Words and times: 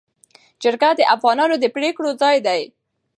جرګه 0.61 0.89
د 0.97 1.01
افغانانو 1.15 1.55
د 1.59 1.65
پرېکړو 1.75 2.09
ځای 2.21 2.37
دی. 2.47 2.61